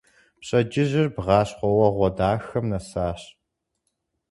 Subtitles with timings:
[0.39, 3.21] Пщэдджыжьыр бгъащхъуэуэгъуэ дахэм нэсащ.